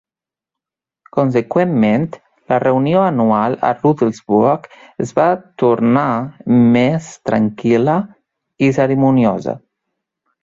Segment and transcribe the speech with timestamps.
[1.15, 2.07] Conseqüentment,
[2.53, 4.65] la reunió anual a Rudelsburg
[5.07, 5.27] es va
[5.63, 6.07] tornar
[6.79, 7.99] més tranquil·la
[8.69, 9.55] i cerimoniosa.